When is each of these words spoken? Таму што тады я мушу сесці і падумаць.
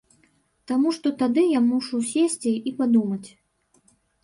Таму 0.71 0.93
што 0.97 1.11
тады 1.19 1.43
я 1.57 1.61
мушу 1.67 2.01
сесці 2.13 2.57
і 2.69 2.75
падумаць. 2.83 3.25